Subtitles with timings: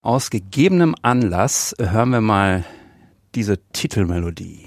[0.00, 2.64] Aus gegebenem Anlass hören wir mal
[3.34, 4.64] diese Titelmelodie.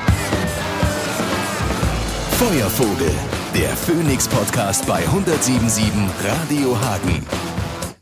[2.31, 3.09] Feuervogel,
[3.55, 7.25] der Phoenix-Podcast bei 107.7 Radio Hagen.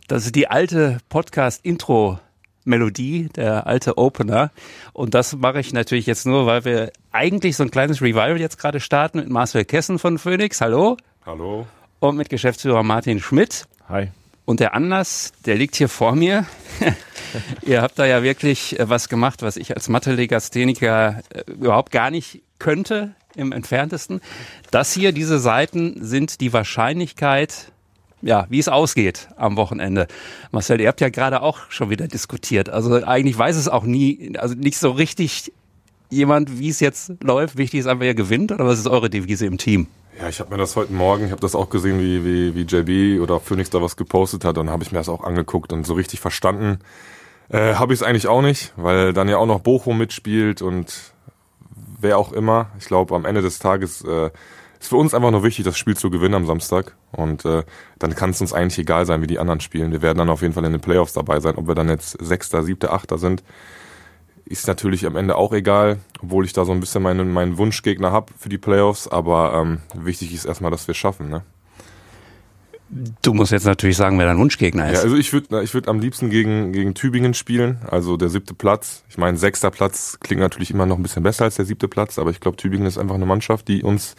[0.07, 4.49] Das ist die alte Podcast-Intro-Melodie, der alte Opener.
[4.93, 8.57] Und das mache ich natürlich jetzt nur, weil wir eigentlich so ein kleines Revival jetzt
[8.57, 10.61] gerade starten mit Marcel Kessen von Phoenix.
[10.61, 10.97] Hallo.
[11.27, 11.67] Hallo.
[11.99, 13.67] Und mit Geschäftsführer Martin Schmidt.
[13.87, 14.09] Hi.
[14.49, 16.43] Und der Anlass, der liegt hier vor mir.
[17.61, 22.09] Ihr habt da ja wirklich äh, was gemacht, was ich als Mathe-Legastheniker äh, überhaupt gar
[22.09, 24.21] nicht könnte im entferntesten.
[24.71, 27.71] Das hier, diese Seiten sind die Wahrscheinlichkeit,
[28.23, 30.07] ja, wie es ausgeht am Wochenende.
[30.51, 32.69] Marcel, ihr habt ja gerade auch schon wieder diskutiert.
[32.69, 35.53] Also eigentlich weiß es auch nie, also nicht so richtig
[36.09, 37.55] jemand, wie es jetzt läuft.
[37.57, 39.85] Wichtig ist einfach, wer gewinnt oder was ist eure Devise im Team?
[40.19, 42.63] Ja, ich habe mir das heute Morgen, ich habe das auch gesehen, wie, wie, wie
[42.63, 45.85] JB oder Phoenix da was gepostet hat und habe ich mir das auch angeguckt und
[45.85, 46.79] so richtig verstanden.
[47.47, 51.13] Äh, habe ich es eigentlich auch nicht, weil dann ja auch noch Bochum mitspielt und
[52.01, 52.67] wer auch immer.
[52.79, 54.29] Ich glaube, am Ende des Tages äh,
[54.81, 56.97] ist für uns einfach nur wichtig, das Spiel zu gewinnen am Samstag.
[57.13, 57.63] Und äh,
[57.97, 59.93] dann kann es uns eigentlich egal sein, wie die anderen spielen.
[59.93, 61.55] Wir werden dann auf jeden Fall in den Playoffs dabei sein.
[61.55, 63.41] Ob wir dann jetzt Sechster, Siebter, Achter sind,
[64.49, 68.11] ist natürlich am Ende auch egal, obwohl ich da so ein bisschen meinen, meinen Wunschgegner
[68.11, 69.07] habe für die Playoffs.
[69.07, 71.29] Aber ähm, wichtig ist erstmal, dass wir es schaffen.
[71.29, 71.43] Ne?
[73.21, 74.97] Du musst jetzt natürlich sagen, wer dein Wunschgegner ist.
[74.97, 78.55] Ja, also ich würde ich würd am liebsten gegen, gegen Tübingen spielen, also der siebte
[78.55, 79.03] Platz.
[79.07, 82.17] Ich meine, sechster Platz klingt natürlich immer noch ein bisschen besser als der siebte Platz,
[82.17, 84.15] aber ich glaube, Tübingen ist einfach eine Mannschaft, die uns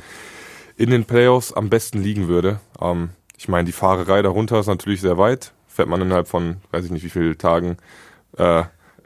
[0.77, 2.61] in den Playoffs am besten liegen würde.
[2.81, 5.53] Ähm, ich meine, die Fahrerei darunter ist natürlich sehr weit.
[5.67, 7.79] Fährt man innerhalb von, weiß ich nicht wie viele Tagen,
[8.37, 8.63] äh,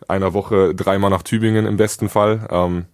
[0.08, 2.46] einer Woche dreimal nach Tübingen im besten Fall.
[2.50, 2.86] Ähm,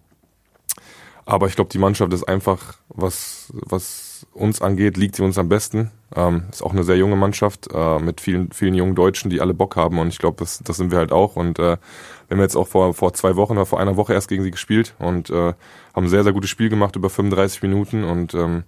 [1.25, 5.49] aber ich glaube, die Mannschaft ist einfach, was, was uns angeht, liegt sie uns am
[5.49, 5.91] besten.
[6.15, 9.53] Ähm, ist auch eine sehr junge Mannschaft äh, mit vielen, vielen jungen Deutschen, die alle
[9.53, 11.35] Bock haben und ich glaube, das, das sind wir halt auch.
[11.35, 11.77] Und äh,
[12.27, 14.51] wir haben jetzt auch vor, vor zwei Wochen oder vor einer Woche erst gegen sie
[14.51, 15.53] gespielt und äh,
[15.93, 18.63] haben ein sehr, sehr gutes Spiel gemacht über 35 Minuten und ähm,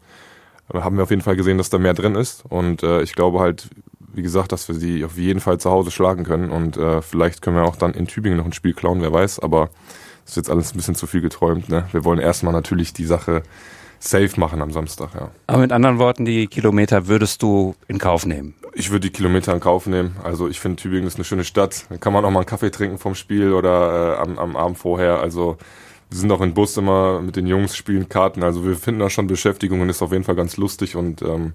[0.71, 2.43] haben wir auf jeden Fall gesehen, dass da mehr drin ist.
[2.47, 3.69] Und äh, ich glaube halt,
[4.13, 7.41] wie gesagt, dass wir sie auf jeden Fall zu Hause schlagen können und äh, vielleicht
[7.41, 9.69] können wir auch dann in Tübingen noch ein Spiel klauen, wer weiß, aber
[10.23, 11.67] das ist jetzt alles ein bisschen zu viel geträumt.
[11.67, 11.87] Ne?
[11.91, 13.43] Wir wollen erstmal natürlich die Sache
[13.99, 15.31] safe machen am Samstag, ja.
[15.47, 18.53] Aber mit anderen Worten, die Kilometer würdest du in Kauf nehmen?
[18.73, 20.17] Ich würde die Kilometer in Kauf nehmen.
[20.23, 21.85] Also ich finde Tübingen ist eine schöne Stadt.
[21.89, 24.77] Da kann man auch mal einen Kaffee trinken vom Spiel oder äh, am, am Abend
[24.77, 25.19] vorher.
[25.19, 25.57] Also
[26.13, 28.43] wir sind auch im Bus immer mit den Jungs, spielen Karten.
[28.43, 30.95] Also wir finden da schon Beschäftigung und ist auf jeden Fall ganz lustig.
[30.95, 31.53] Und ähm,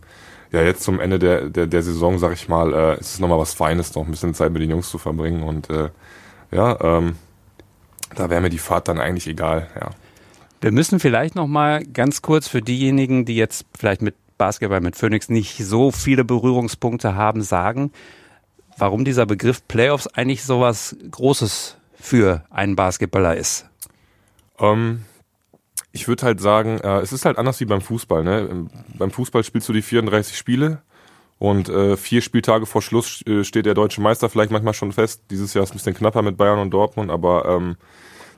[0.50, 3.38] ja, jetzt zum Ende der, der, der Saison, sag ich mal, äh, ist es nochmal
[3.38, 5.44] was Feines, noch ein bisschen Zeit mit den Jungs zu verbringen.
[5.44, 5.90] Und äh,
[6.50, 7.14] ja, ähm,
[8.16, 9.90] da wäre mir die Fahrt dann eigentlich egal, ja.
[10.60, 14.96] Wir müssen vielleicht noch mal ganz kurz für diejenigen, die jetzt vielleicht mit Basketball mit
[14.96, 17.92] Phoenix nicht so viele Berührungspunkte haben, sagen,
[18.76, 23.67] warum dieser Begriff Playoffs eigentlich so was Großes für einen Basketballer ist.
[24.60, 25.04] Ähm,
[25.92, 28.22] ich würde halt sagen, äh, es ist halt anders wie beim Fußball.
[28.22, 28.68] Ne?
[28.96, 30.82] Beim Fußball spielst du die 34 Spiele
[31.38, 35.22] und äh, vier Spieltage vor Schluss äh, steht der deutsche Meister vielleicht manchmal schon fest.
[35.30, 37.76] Dieses Jahr ist ein bisschen knapper mit Bayern und Dortmund, aber ähm,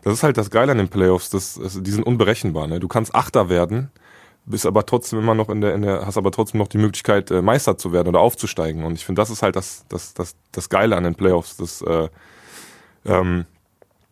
[0.03, 1.31] das ist halt das Geile an den Playoffs.
[1.31, 2.67] Das, das, die sind unberechenbar.
[2.67, 2.81] Ne?
[2.81, 3.91] Du kannst Achter werden,
[4.45, 7.31] bist aber trotzdem immer noch in der, in der, hast aber trotzdem noch die Möglichkeit,
[7.31, 8.85] äh, Meister zu werden oder aufzusteigen.
[8.85, 11.57] Und ich finde, das ist halt das, das, das, das Geile an den Playoffs.
[11.57, 12.09] Das, äh,
[13.07, 13.47] ähm,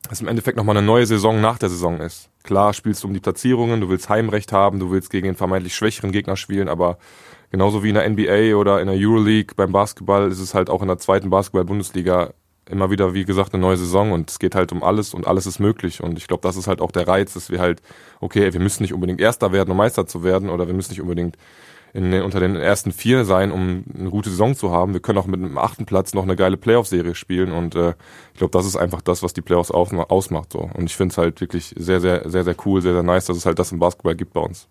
[0.09, 2.31] dass im Endeffekt nochmal eine neue Saison nach der Saison ist.
[2.43, 5.75] Klar spielst du um die Platzierungen, du willst Heimrecht haben, du willst gegen den vermeintlich
[5.75, 6.99] schwächeren Gegner spielen, aber
[7.51, 10.83] genauso wie in der NBA oder in der Euroleague beim Basketball ist es halt auch
[10.83, 12.33] in der zweiten Basketball-Bundesliga
[12.69, 15.47] immer wieder, wie gesagt, eine neue Saison und es geht halt um alles und alles
[15.47, 16.03] ist möglich.
[16.03, 17.81] Und ich glaube, das ist halt auch der Reiz, dass wir halt,
[18.21, 21.01] okay, wir müssen nicht unbedingt Erster werden, um Meister zu werden oder wir müssen nicht
[21.01, 21.37] unbedingt
[21.93, 24.93] in, unter den ersten vier sein, um eine gute Saison zu haben.
[24.93, 27.95] Wir können auch mit einem achten Platz noch eine geile Playoff-Serie spielen und äh,
[28.33, 30.53] ich glaube, das ist einfach das, was die Playoffs ausmacht.
[30.53, 30.71] So.
[30.75, 33.37] Und ich finde es halt wirklich sehr, sehr, sehr, sehr cool, sehr, sehr nice, dass
[33.37, 34.69] es halt das im Basketball gibt bei uns.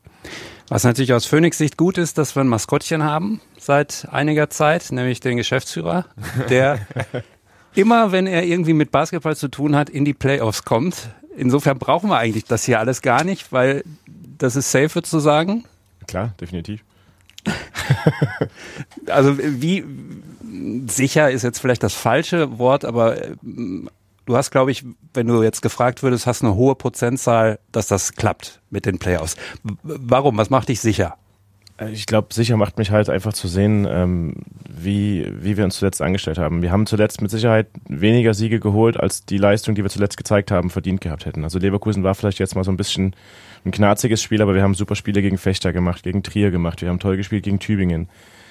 [0.69, 4.91] Was natürlich aus Phoenix Sicht gut ist, dass wir ein Maskottchen haben seit einiger Zeit,
[4.91, 6.05] nämlich den Geschäftsführer,
[6.49, 6.79] der
[7.75, 11.09] immer, wenn er irgendwie mit Basketball zu tun hat, in die Playoffs kommt.
[11.37, 13.83] Insofern brauchen wir eigentlich das hier alles gar nicht, weil
[14.37, 15.65] das ist safe, würdest du sagen?
[16.07, 16.81] Klar, definitiv.
[19.07, 19.83] also wie
[20.87, 23.35] sicher ist jetzt vielleicht das falsche Wort, aber äh,
[24.25, 28.13] du hast, glaube ich, wenn du jetzt gefragt würdest, hast eine hohe Prozentzahl, dass das
[28.13, 29.35] klappt mit den Playoffs.
[29.83, 30.37] Warum?
[30.37, 31.17] Was macht dich sicher?
[31.77, 34.35] Äh, ich glaube, sicher macht mich halt einfach zu sehen, ähm,
[34.69, 36.61] wie, wie wir uns zuletzt angestellt haben.
[36.61, 40.51] Wir haben zuletzt mit Sicherheit weniger Siege geholt, als die Leistung, die wir zuletzt gezeigt
[40.51, 41.43] haben, verdient gehabt hätten.
[41.43, 43.15] Also Leverkusen war vielleicht jetzt mal so ein bisschen
[43.67, 46.89] ein knarziges Spiel, aber wir haben super Spiele gegen Fechter gemacht, gegen Trier gemacht, wir
[46.89, 48.09] haben toll gespielt gegen Tübingen.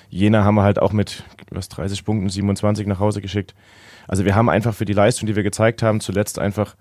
[0.09, 3.55] Jena haben wir halt auch mit was 30 Punkten 27 nach Hause geschickt.
[4.07, 6.77] Also wir haben einfach für die Leistung, die wir gezeigt haben, zuletzt einfach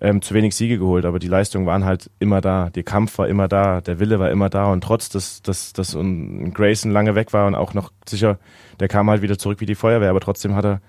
[0.00, 3.28] ähm, zu wenig Siege geholt, aber die Leistungen waren halt immer da, der Kampf war
[3.28, 7.32] immer da, der Wille war immer da und trotz, dass, dass, dass Grayson lange weg
[7.32, 8.38] war und auch noch sicher,
[8.80, 10.80] der kam halt wieder zurück wie die Feuerwehr, aber trotzdem hat er,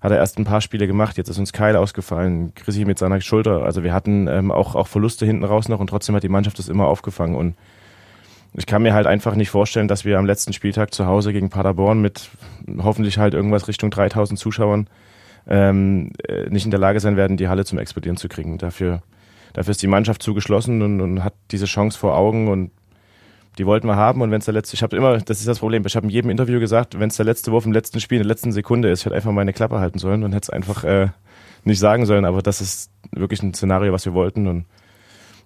[0.00, 3.20] hat er erst ein paar Spiele gemacht, jetzt ist uns Kyle ausgefallen, Chrissy mit seiner
[3.20, 6.28] Schulter, also wir hatten ähm, auch, auch Verluste hinten raus noch und trotzdem hat die
[6.28, 7.34] Mannschaft das immer aufgefangen.
[7.34, 7.56] Und
[8.54, 11.50] ich kann mir halt einfach nicht vorstellen, dass wir am letzten Spieltag zu Hause gegen
[11.50, 12.30] Paderborn mit
[12.78, 14.88] hoffentlich halt irgendwas Richtung 3000 Zuschauern
[15.46, 18.58] ähm, äh, nicht in der Lage sein werden, die Halle zum Explodieren zu kriegen.
[18.58, 19.02] Dafür,
[19.52, 22.70] dafür ist die Mannschaft zugeschlossen und, und hat diese Chance vor Augen und
[23.58, 25.58] die wollten wir haben und wenn es der letzte, ich habe immer, das ist das
[25.58, 28.16] Problem, ich habe in jedem Interview gesagt, wenn es der letzte Wurf im letzten Spiel
[28.18, 30.50] in der letzten Sekunde ist, ich hätte einfach meine Klappe halten sollen und hätte es
[30.50, 31.08] einfach äh,
[31.64, 34.66] nicht sagen sollen, aber das ist wirklich ein Szenario, was wir wollten und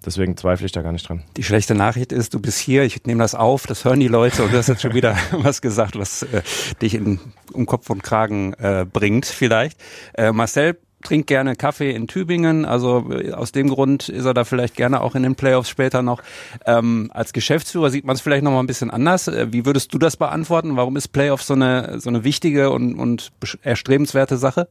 [0.03, 1.23] Deswegen zweifle ich da gar nicht dran.
[1.37, 4.43] Die schlechte Nachricht ist, du bist hier, ich nehme das auf, das hören die Leute
[4.43, 6.41] und du hast jetzt schon wieder was gesagt, was äh,
[6.81, 7.19] dich in,
[7.53, 9.79] um Kopf und Kragen äh, bringt vielleicht.
[10.15, 14.43] Äh, Marcel trinkt gerne Kaffee in Tübingen, also äh, aus dem Grund ist er da
[14.43, 16.21] vielleicht gerne auch in den Playoffs später noch.
[16.65, 19.27] Ähm, als Geschäftsführer sieht man es vielleicht noch ein bisschen anders.
[19.27, 20.75] Äh, wie würdest du das beantworten?
[20.75, 23.31] Warum ist Playoffs so eine so eine wichtige und, und
[23.63, 24.67] erstrebenswerte Sache?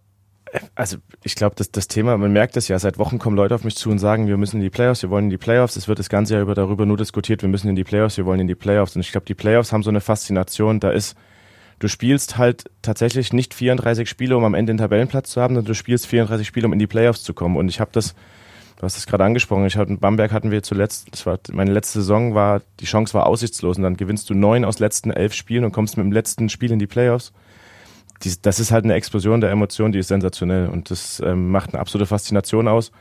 [0.74, 3.64] also ich glaube, das, das Thema, man merkt es ja, seit Wochen kommen Leute auf
[3.64, 5.76] mich zu und sagen, wir müssen in die Playoffs, wir wollen in die Playoffs.
[5.76, 8.26] Es wird das ganze Jahr über darüber nur diskutiert, wir müssen in die Playoffs, wir
[8.26, 8.96] wollen in die Playoffs.
[8.96, 11.16] Und ich glaube, die Playoffs haben so eine Faszination, da ist,
[11.80, 15.72] du spielst halt tatsächlich nicht 34 Spiele, um am Ende den Tabellenplatz zu haben, sondern
[15.72, 17.56] du spielst 34 Spiele, um in die Playoffs zu kommen.
[17.56, 18.14] Und ich habe das,
[18.76, 21.72] du hast es gerade angesprochen, ich hatte in Bamberg hatten wir zuletzt, das war meine
[21.72, 25.34] letzte Saison, war, die Chance war aussichtslos und dann gewinnst du neun aus letzten elf
[25.34, 27.32] Spielen und kommst mit dem letzten Spiel in die Playoffs
[28.22, 31.72] die, das ist halt eine Explosion der Emotionen, die ist sensationell und das ähm, macht
[31.72, 32.92] eine absolute Faszination aus.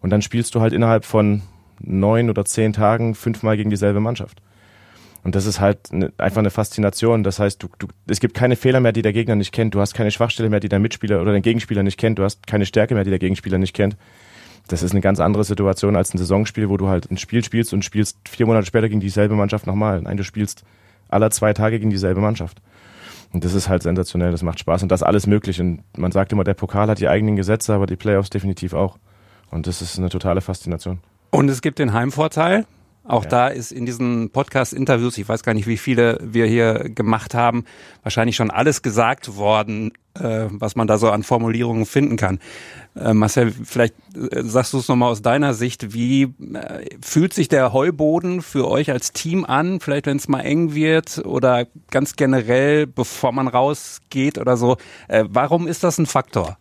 [0.00, 1.42] Und dann spielst du halt innerhalb von
[1.80, 4.40] neun oder zehn Tagen fünfmal gegen dieselbe Mannschaft.
[5.22, 7.22] Und das ist halt eine, einfach eine Faszination.
[7.22, 9.74] Das heißt, du, du, es gibt keine Fehler mehr, die der Gegner nicht kennt.
[9.74, 12.18] Du hast keine Schwachstelle mehr, die dein Mitspieler oder dein Gegenspieler nicht kennt.
[12.18, 13.96] Du hast keine Stärke mehr, die der Gegenspieler nicht kennt.
[14.68, 17.72] Das ist eine ganz andere Situation als ein Saisonspiel, wo du halt ein Spiel spielst
[17.72, 20.00] und spielst vier Monate später gegen dieselbe Mannschaft nochmal.
[20.02, 20.64] Nein, du spielst
[21.08, 22.62] aller zwei Tage gegen dieselbe Mannschaft.
[23.32, 25.60] Und das ist halt sensationell, das macht Spaß und das alles möglich.
[25.60, 28.98] Und man sagt immer, der Pokal hat die eigenen Gesetze, aber die Playoffs definitiv auch.
[29.50, 30.98] Und das ist eine totale Faszination.
[31.30, 32.64] Und es gibt den Heimvorteil.
[33.10, 33.30] Auch ja.
[33.30, 37.64] da ist in diesen Podcast-Interviews, ich weiß gar nicht, wie viele wir hier gemacht haben,
[38.04, 42.38] wahrscheinlich schon alles gesagt worden, äh, was man da so an Formulierungen finden kann.
[42.94, 47.48] Äh, Marcel, vielleicht äh, sagst du es nochmal aus deiner Sicht, wie äh, fühlt sich
[47.48, 52.14] der Heuboden für euch als Team an, vielleicht wenn es mal eng wird oder ganz
[52.14, 54.76] generell, bevor man rausgeht oder so.
[55.08, 56.59] Äh, warum ist das ein Faktor?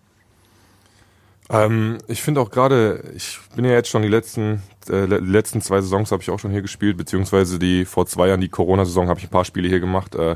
[1.50, 5.82] Ähm, ich finde auch gerade, ich bin ja jetzt schon die letzten, äh, letzten zwei
[5.82, 9.20] Saisons habe ich auch schon hier gespielt, beziehungsweise die vor zwei Jahren, die Corona-Saison, habe
[9.20, 10.16] ich ein paar Spiele hier gemacht.
[10.16, 10.36] Äh,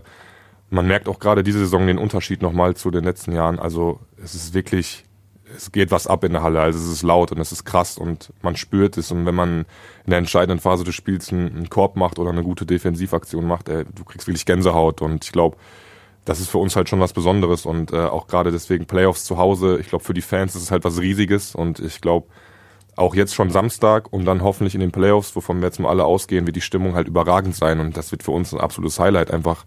[0.70, 3.60] man merkt auch gerade diese Saison den Unterschied nochmal zu den letzten Jahren.
[3.60, 5.06] Also es ist wirklich,
[5.56, 6.62] es geht was ab in der Halle.
[6.62, 9.12] Also es ist laut und es ist krass und man spürt es.
[9.12, 9.66] Und wenn man
[10.06, 13.70] in der entscheidenden Phase des Spiels einen, einen Korb macht oder eine gute Defensivaktion macht,
[13.70, 15.04] ey, du kriegst wirklich Gänsehaut.
[15.04, 15.58] Und ich glaube,
[16.26, 19.38] das ist für uns halt schon was Besonderes und äh, auch gerade deswegen Playoffs zu
[19.38, 19.78] Hause.
[19.80, 22.28] Ich glaube, für die Fans ist es halt was Riesiges und ich glaube,
[22.96, 26.06] auch jetzt schon Samstag und dann hoffentlich in den Playoffs, wovon wir jetzt mal alle
[26.06, 29.32] ausgehen, wird die Stimmung halt überragend sein und das wird für uns ein absolutes Highlight,
[29.32, 29.66] einfach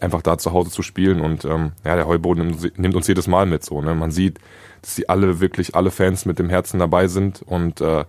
[0.00, 3.46] einfach da zu Hause zu spielen und ähm, ja, der Heuboden nimmt, uns jedes Mal
[3.46, 3.80] mit so.
[3.82, 3.94] Ne?
[3.94, 4.38] Man sieht,
[4.80, 8.04] dass die alle wirklich alle Fans mit dem Herzen dabei sind und äh,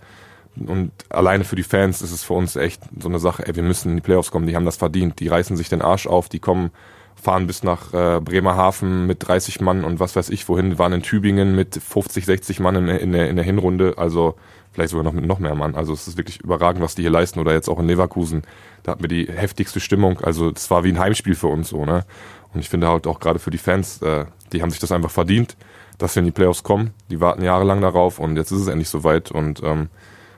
[0.56, 3.64] und alleine für die Fans ist es für uns echt so eine Sache, ey, wir
[3.64, 6.30] müssen in die Playoffs kommen, die haben das verdient, die reißen sich den Arsch auf,
[6.30, 6.70] die kommen
[7.16, 11.02] fahren bis nach äh, Bremerhaven mit 30 Mann und was weiß ich wohin, waren in
[11.02, 14.36] Tübingen mit 50, 60 Mann in, in, der, in der Hinrunde, also
[14.72, 15.76] vielleicht sogar noch mit noch mehr Mann.
[15.76, 18.42] Also es ist wirklich überragend, was die hier leisten oder jetzt auch in Leverkusen.
[18.82, 21.86] Da hatten wir die heftigste Stimmung, also es war wie ein Heimspiel für uns so,
[21.86, 22.06] ne?
[22.54, 25.10] Und ich finde halt auch gerade für die Fans, äh, die haben sich das einfach
[25.10, 25.56] verdient,
[25.98, 26.92] dass wir in die Playoffs kommen.
[27.10, 29.90] Die warten jahrelang darauf und jetzt ist es endlich soweit und ähm,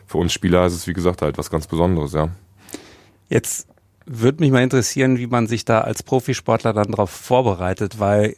[0.06, 2.30] für uns Spieler ist es wie gesagt halt was ganz Besonderes, ja.
[3.28, 3.68] Jetzt
[4.06, 8.36] würde mich mal interessieren, wie man sich da als Profisportler dann darauf vorbereitet, weil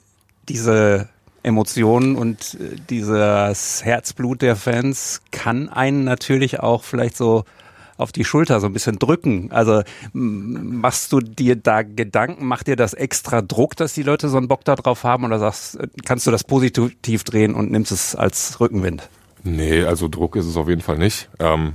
[0.47, 1.09] diese
[1.43, 7.43] Emotionen und äh, dieses Herzblut der Fans kann einen natürlich auch vielleicht so
[7.97, 9.51] auf die Schulter so ein bisschen drücken.
[9.51, 9.81] Also
[10.13, 14.47] machst du dir da Gedanken, macht dir das extra Druck, dass die Leute so einen
[14.47, 18.59] Bock da drauf haben oder sagst, kannst du das positiv drehen und nimmst es als
[18.59, 19.09] Rückenwind?
[19.43, 21.29] Nee, also Druck ist es auf jeden Fall nicht.
[21.39, 21.73] Ähm,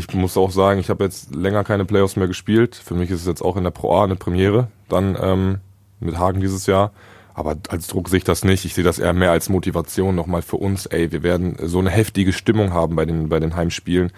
[0.00, 2.74] ich muss auch sagen, ich habe jetzt länger keine Playoffs mehr gespielt.
[2.74, 5.58] Für mich ist es jetzt auch in der Pro A eine Premiere, dann ähm,
[6.00, 6.92] mit Hagen dieses Jahr.
[7.34, 8.64] Aber als Druck sehe ich das nicht.
[8.64, 10.86] Ich sehe das eher mehr als Motivation nochmal für uns.
[10.86, 14.10] Ey, wir werden so eine heftige Stimmung haben bei den, bei den Heimspielen.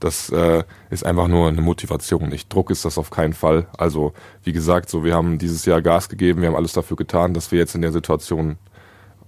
[0.00, 2.28] Das äh, ist einfach nur eine Motivation.
[2.28, 3.66] Nicht Druck ist das auf keinen Fall.
[3.78, 4.12] Also
[4.42, 7.52] wie gesagt, so wir haben dieses Jahr Gas gegeben, wir haben alles dafür getan, dass
[7.52, 8.56] wir jetzt in der Situation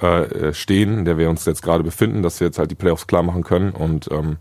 [0.00, 3.06] äh, stehen, in der wir uns jetzt gerade befinden, dass wir jetzt halt die Playoffs
[3.06, 3.70] klar machen können.
[3.70, 4.36] Und ähm,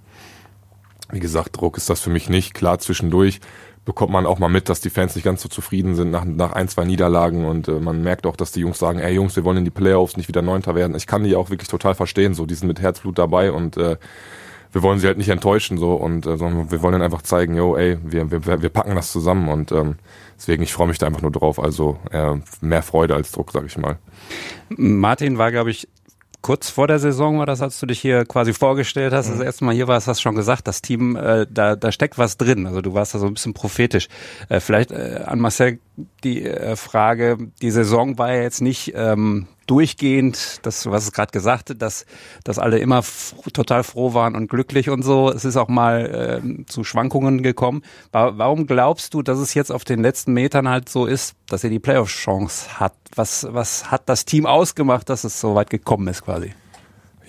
[1.12, 2.54] wie gesagt, Druck ist das für mich nicht.
[2.54, 3.40] Klar, zwischendurch
[3.88, 6.52] bekommt man auch mal mit, dass die Fans nicht ganz so zufrieden sind nach, nach
[6.52, 9.46] ein, zwei Niederlagen und äh, man merkt auch, dass die Jungs sagen, ey Jungs, wir
[9.46, 10.96] wollen in die Playoffs nicht wieder Neunter werden.
[10.98, 13.96] Ich kann die auch wirklich total verstehen, so die sind mit Herzblut dabei und äh,
[14.74, 17.56] wir wollen sie halt nicht enttäuschen so und äh, sondern wir wollen ihnen einfach zeigen,
[17.56, 19.96] yo, ey, wir, wir, wir packen das zusammen und ähm,
[20.38, 21.58] deswegen ich freue mich da einfach nur drauf.
[21.58, 23.98] Also äh, mehr Freude als Druck, sag ich mal.
[24.70, 25.88] Martin war, glaube ich,
[26.42, 29.66] kurz vor der Saison war das, als du dich hier quasi vorgestellt hast, das erste
[29.66, 32.68] Mal hier warst, hast du schon gesagt, das Team, äh, da, da steckt was drin.
[32.68, 34.08] Also du warst da so ein bisschen prophetisch.
[34.50, 35.80] Äh, vielleicht äh, an Marcel
[36.24, 41.32] die äh, Frage, die Saison war ja jetzt nicht ähm, durchgehend, das, was es gerade
[41.32, 42.06] gesagt hat, dass,
[42.44, 43.04] dass alle immer
[43.54, 45.30] total froh waren und glücklich und so.
[45.32, 47.84] Es ist auch mal äh, zu Schwankungen gekommen.
[48.12, 51.70] Warum glaubst du, dass es jetzt auf den letzten Metern halt so ist, dass ihr
[51.70, 52.94] die Playoff-Chance hat?
[53.16, 56.54] Was, was hat das Team ausgemacht, dass es so weit gekommen ist quasi?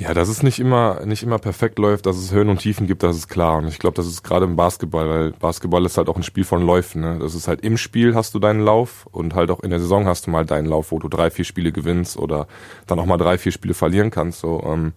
[0.00, 3.02] Ja, dass es nicht immer, nicht immer perfekt läuft, dass es Höhen und Tiefen gibt,
[3.02, 3.59] das ist klar.
[3.59, 6.45] Und ich glaube, das ist gerade im Basketball, weil Basketball ist halt auch ein Spiel
[6.45, 7.00] von Läufen.
[7.00, 7.19] Ne?
[7.21, 10.07] Das ist halt im Spiel hast du deinen Lauf und halt auch in der Saison
[10.07, 12.47] hast du mal deinen Lauf, wo du drei, vier Spiele gewinnst oder
[12.87, 14.38] dann auch mal drei, vier Spiele verlieren kannst.
[14.38, 14.93] So, ähm,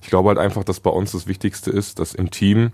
[0.00, 2.72] ich glaube halt einfach, dass bei uns das Wichtigste ist, dass im Team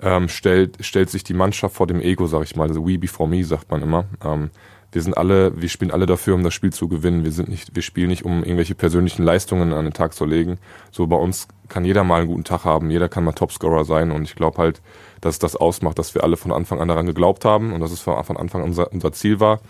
[0.00, 2.68] ähm, stellt, stellt sich die Mannschaft vor dem Ego, sag ich mal.
[2.68, 4.06] Also we before me, sagt man immer.
[4.24, 4.48] Ähm,
[4.92, 7.24] wir sind alle, wir spielen alle dafür, um das Spiel zu gewinnen.
[7.24, 10.58] Wir sind nicht, wir spielen nicht, um irgendwelche persönlichen Leistungen an den Tag zu legen.
[10.90, 14.10] So bei uns kann jeder mal einen guten Tag haben, jeder kann mal Topscorer sein
[14.10, 14.82] und ich glaube halt,
[15.20, 18.00] dass das ausmacht, dass wir alle von Anfang an daran geglaubt haben und dass es
[18.00, 19.60] von Anfang an unser, unser Ziel war,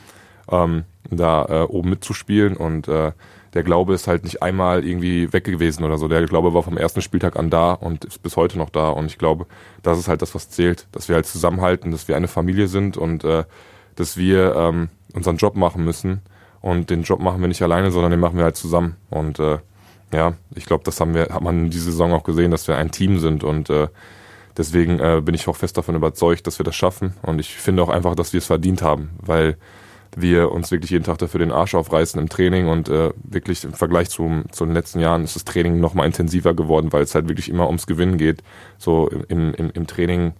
[0.50, 3.12] ähm, da äh, oben mitzuspielen und äh,
[3.52, 6.06] der Glaube ist halt nicht einmal irgendwie weg gewesen oder so.
[6.06, 8.90] Der Glaube war vom ersten Spieltag an da und ist bis heute noch da.
[8.90, 9.46] Und ich glaube,
[9.82, 12.96] das ist halt das, was zählt, dass wir halt zusammenhalten, dass wir eine Familie sind
[12.96, 13.42] und äh,
[13.96, 16.23] dass wir ähm, unseren Job machen müssen.
[16.61, 18.97] Und den Job machen wir nicht alleine, sondern den machen wir halt zusammen.
[19.09, 19.59] Und äh,
[20.12, 22.76] ja, ich glaube, das haben wir, hat man in dieser Saison auch gesehen, dass wir
[22.76, 23.88] ein Team sind und äh,
[24.57, 27.14] deswegen äh, bin ich auch fest davon überzeugt, dass wir das schaffen.
[27.23, 29.57] Und ich finde auch einfach, dass wir es verdient haben, weil
[30.17, 33.73] wir uns wirklich jeden Tag dafür den Arsch aufreißen im Training und äh, wirklich im
[33.73, 37.14] Vergleich zu, zu den letzten Jahren ist das Training noch mal intensiver geworden, weil es
[37.14, 38.43] halt wirklich immer ums Gewinnen geht.
[38.76, 40.33] So im, im, im Training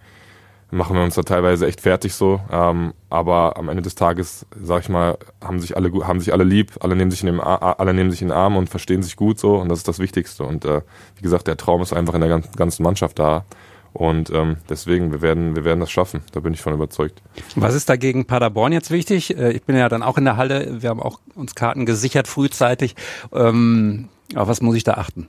[0.71, 2.41] machen wir uns da teilweise echt fertig so.
[2.51, 6.45] Ähm, aber am Ende des Tages, sag ich mal, haben sich alle haben sich alle
[6.45, 9.17] lieb, alle nehmen sich in den alle nehmen sich in den Arm und verstehen sich
[9.17, 10.45] gut so und das ist das Wichtigste.
[10.45, 10.83] Und äh,
[11.17, 13.45] wie gesagt, der Traum ist einfach in der ganzen Mannschaft da.
[13.93, 16.23] Und ähm, deswegen, wir werden, wir werden das schaffen.
[16.33, 17.23] Da bin ich von überzeugt.
[17.57, 19.37] Was ist dagegen Paderborn jetzt wichtig?
[19.37, 20.81] Äh, ich bin ja dann auch in der Halle.
[20.81, 22.95] Wir haben auch uns Karten gesichert frühzeitig.
[23.33, 25.29] Ähm, auf was muss ich da achten?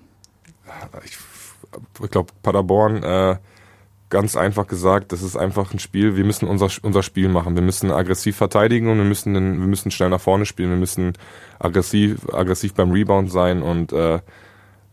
[1.04, 1.18] Ich,
[2.04, 3.38] ich glaube, Paderborn äh,
[4.12, 7.56] ganz einfach gesagt, das ist einfach ein Spiel, wir müssen unser, unser Spiel machen.
[7.56, 10.70] Wir müssen aggressiv verteidigen und wir müssen, wir müssen schnell nach vorne spielen.
[10.70, 11.14] Wir müssen
[11.58, 14.20] aggressiv, aggressiv beim Rebound sein und äh,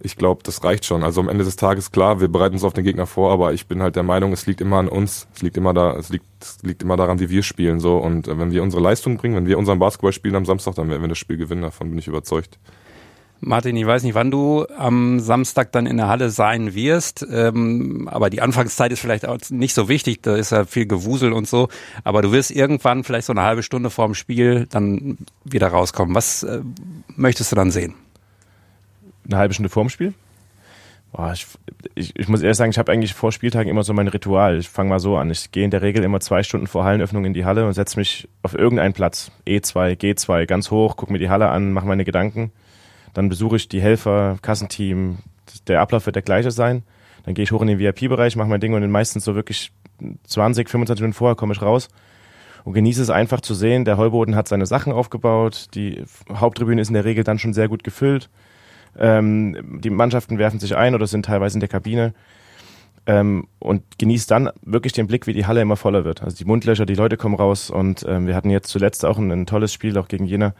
[0.00, 1.02] ich glaube, das reicht schon.
[1.02, 3.66] Also am Ende des Tages, klar, wir bereiten uns auf den Gegner vor, aber ich
[3.66, 5.26] bin halt der Meinung, es liegt immer an uns.
[5.34, 7.98] Es liegt immer da, es liegt, es liegt immer daran, wie wir spielen, so.
[7.98, 10.88] Und äh, wenn wir unsere Leistung bringen, wenn wir unseren Basketball spielen am Samstag, dann
[10.88, 11.62] werden wir das Spiel gewinnen.
[11.62, 12.58] Davon bin ich überzeugt.
[13.40, 18.08] Martin, ich weiß nicht, wann du am Samstag dann in der Halle sein wirst, ähm,
[18.10, 21.46] aber die Anfangszeit ist vielleicht auch nicht so wichtig, da ist ja viel Gewusel und
[21.46, 21.68] so,
[22.02, 26.16] aber du wirst irgendwann vielleicht so eine halbe Stunde vor dem Spiel dann wieder rauskommen.
[26.16, 26.62] Was äh,
[27.14, 27.94] möchtest du dann sehen?
[29.26, 30.14] Eine halbe Stunde vor dem Spiel?
[31.12, 31.46] Boah, ich,
[31.94, 34.58] ich, ich muss ehrlich sagen, ich habe eigentlich vor Spieltagen immer so mein Ritual.
[34.58, 35.30] Ich fange mal so an.
[35.30, 37.98] Ich gehe in der Regel immer zwei Stunden vor Hallenöffnung in die Halle und setze
[37.98, 42.04] mich auf irgendeinen Platz, E2, G2, ganz hoch, gucke mir die Halle an, mache meine
[42.04, 42.52] Gedanken
[43.18, 45.18] dann besuche ich die Helfer, Kassenteam.
[45.66, 46.84] Der Ablauf wird der gleiche sein.
[47.24, 49.72] Dann gehe ich hoch in den VIP-Bereich, mache mein Ding und dann meistens so wirklich
[50.22, 51.88] 20, 25 Minuten vorher komme ich raus
[52.62, 53.84] und genieße es einfach zu sehen.
[53.84, 55.66] Der Heuboden hat seine Sachen aufgebaut.
[55.74, 58.30] Die Haupttribüne ist in der Regel dann schon sehr gut gefüllt.
[58.96, 62.14] Ähm, die Mannschaften werfen sich ein oder sind teilweise in der Kabine.
[63.04, 66.22] Ähm, und genießt dann wirklich den Blick, wie die Halle immer voller wird.
[66.22, 69.32] Also die Mundlöcher, die Leute kommen raus und ähm, wir hatten jetzt zuletzt auch ein,
[69.32, 70.54] ein tolles Spiel, auch gegen Jena,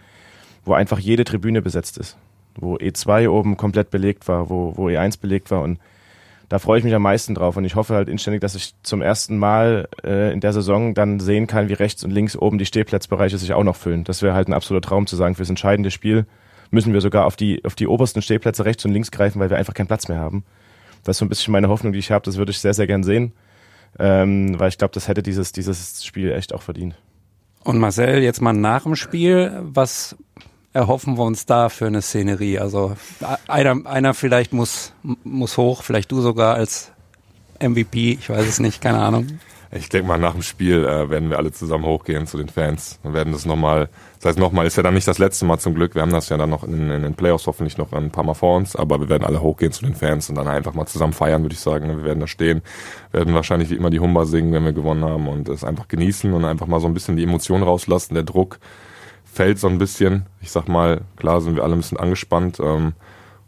[0.64, 2.18] wo einfach jede Tribüne besetzt ist
[2.60, 5.78] wo E2 oben komplett belegt war, wo, wo E1 belegt war und
[6.48, 9.02] da freue ich mich am meisten drauf und ich hoffe halt inständig, dass ich zum
[9.02, 12.64] ersten Mal äh, in der Saison dann sehen kann, wie rechts und links oben die
[12.64, 14.04] Stehplatzbereiche sich auch noch füllen.
[14.04, 16.26] Das wäre halt ein absoluter Traum zu sagen, fürs entscheidende Spiel
[16.70, 19.58] müssen wir sogar auf die, auf die obersten Stehplätze rechts und links greifen, weil wir
[19.58, 20.44] einfach keinen Platz mehr haben.
[21.04, 22.24] Das ist so ein bisschen meine Hoffnung, die ich habe.
[22.24, 23.32] Das würde ich sehr, sehr gern sehen,
[23.98, 26.94] ähm, weil ich glaube, das hätte dieses, dieses Spiel echt auch verdient.
[27.64, 30.16] Und Marcel, jetzt mal nach dem Spiel, was
[30.72, 32.58] erhoffen wir uns da für eine Szenerie?
[32.58, 32.96] Also
[33.46, 34.92] einer, einer vielleicht muss,
[35.25, 36.92] muss hoch, vielleicht du sogar als
[37.60, 39.26] MVP, ich weiß es nicht, keine Ahnung.
[39.70, 42.98] Ich denke mal, nach dem Spiel äh, werden wir alle zusammen hochgehen zu den Fans
[43.02, 45.75] und werden das nochmal, das heißt nochmal, ist ja dann nicht das letzte Mal zum
[45.75, 48.25] Glück, wir haben das ja dann noch in, in den Playoffs hoffentlich noch ein paar
[48.25, 50.87] Mal vor uns, aber wir werden alle hochgehen zu den Fans und dann einfach mal
[50.87, 51.88] zusammen feiern, würde ich sagen.
[51.98, 52.62] Wir werden da stehen,
[53.12, 56.32] werden wahrscheinlich wie immer die Humba singen, wenn wir gewonnen haben und es einfach genießen
[56.32, 58.60] und einfach mal so ein bisschen die Emotionen rauslassen, der Druck
[59.32, 60.26] fällt so ein bisschen.
[60.40, 62.94] Ich sag mal, klar sind wir alle ein bisschen angespannt, ähm,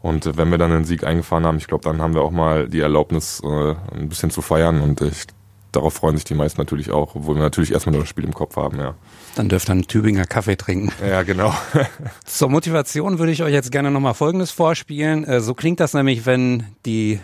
[0.01, 2.67] und wenn wir dann den Sieg eingefahren haben, ich glaube, dann haben wir auch mal
[2.67, 4.81] die Erlaubnis, äh, ein bisschen zu feiern.
[4.81, 5.27] Und ich
[5.71, 8.33] darauf freuen sich die meisten natürlich auch, obwohl wir natürlich erstmal nur das Spiel im
[8.33, 8.95] Kopf haben, ja.
[9.35, 10.91] Dann dürft ihr einen Tübinger Kaffee trinken.
[11.07, 11.53] Ja, genau.
[12.25, 15.23] Zur Motivation würde ich euch jetzt gerne nochmal Folgendes vorspielen.
[15.23, 17.19] Äh, so klingt das nämlich, wenn die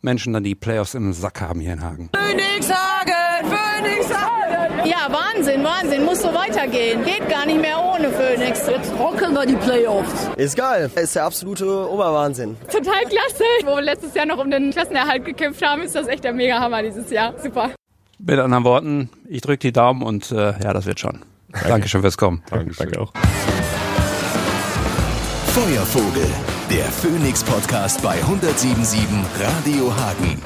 [0.00, 2.10] Menschen dann die Playoffs im Sack haben hier in Hagen.
[2.14, 3.31] Phoenixhagen!
[3.62, 4.86] Phoenixhagen!
[4.86, 6.04] Ja, Wahnsinn, Wahnsinn.
[6.04, 7.04] Muss so weitergehen.
[7.04, 8.66] Geht gar nicht mehr ohne Phoenix.
[8.68, 10.28] Jetzt rocken wir die Playoffs.
[10.36, 10.90] Ist geil.
[10.94, 12.56] Ist der absolute Oberwahnsinn.
[12.66, 13.44] Total klasse.
[13.64, 16.82] Wo wir letztes Jahr noch um den Klassenerhalt gekämpft haben, ist das echt der Mega-Hammer
[16.82, 17.34] dieses Jahr.
[17.42, 17.70] Super.
[18.18, 21.20] Mit anderen Worten, ich drücke die Daumen und äh, ja, das wird schon.
[21.52, 21.68] Danke.
[21.68, 22.42] Dankeschön fürs Kommen.
[22.50, 22.90] Dankeschön.
[22.90, 23.12] Danke auch.
[25.48, 26.26] Feuervogel,
[26.70, 29.06] der Phoenix Podcast bei 1077
[29.40, 30.40] Radio Hagen.